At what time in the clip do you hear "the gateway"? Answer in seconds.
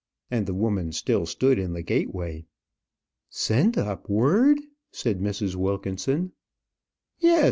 1.73-2.47